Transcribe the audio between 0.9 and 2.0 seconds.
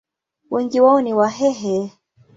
ni Wahehe.